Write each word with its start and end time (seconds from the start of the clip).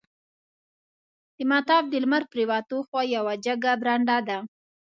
د 1.37 1.39
مطاف 1.51 1.83
د 1.89 1.93
لمر 2.03 2.23
پریواته 2.31 2.75
خوا 2.87 3.01
یوه 3.15 3.33
جګه 3.45 3.71
برنډه 3.81 4.17
ده. 4.27 4.37